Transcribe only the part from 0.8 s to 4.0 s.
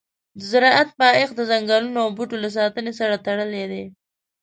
پایښت د ځنګلونو او بوټو له ساتنې سره تړلی دی.